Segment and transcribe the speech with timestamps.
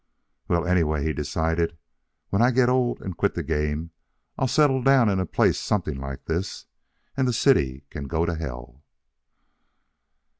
[0.47, 1.77] "Well, anyway," he decided,
[2.29, 3.91] "when I get old and quit the game,
[4.35, 6.65] I'll settle down in a place something like this,
[7.15, 8.83] and the city can go to hell."